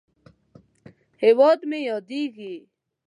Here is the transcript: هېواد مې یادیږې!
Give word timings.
هېواد 1.23 1.59
مې 1.69 1.79
یادیږې! 1.89 2.55